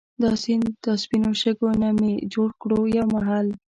[0.21, 3.47] دا سیند دا سپينو شګو نه مي جوړ کړو يو محل